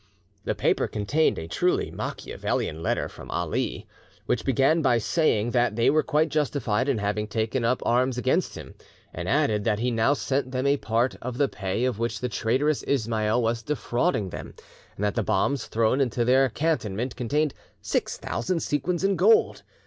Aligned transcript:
The 0.45 0.55
paper 0.55 0.87
contained 0.87 1.37
a 1.37 1.47
truly 1.47 1.91
Macchiavellian 1.91 2.81
letter 2.81 3.07
from 3.07 3.29
Ali, 3.29 3.85
which 4.25 4.43
began 4.43 4.81
by 4.81 4.97
saying 4.97 5.51
that 5.51 5.75
they 5.75 5.91
were 5.91 6.01
quite 6.01 6.29
justified 6.29 6.89
in 6.89 6.97
having 6.97 7.27
taken 7.27 7.63
up 7.63 7.83
arms 7.85 8.17
against 8.17 8.55
him, 8.55 8.73
and 9.13 9.29
added 9.29 9.63
that 9.65 9.77
he 9.77 9.91
now 9.91 10.15
sent 10.15 10.49
them 10.49 10.65
a 10.65 10.77
part 10.77 11.17
of 11.21 11.37
the 11.37 11.47
pay 11.47 11.85
of 11.85 11.99
which 11.99 12.19
the 12.19 12.29
traitorous 12.29 12.83
Ismail 12.87 13.43
was 13.43 13.61
defrauding 13.61 14.31
them, 14.31 14.55
and 14.95 15.03
that 15.05 15.13
the 15.13 15.21
bombs 15.21 15.67
thrown 15.67 16.01
into 16.01 16.25
their 16.25 16.49
cantonment 16.49 17.15
contained 17.15 17.53
six 17.83 18.17
thousand 18.17 18.61
sequins 18.61 19.03
in 19.03 19.15
gold. 19.15 19.61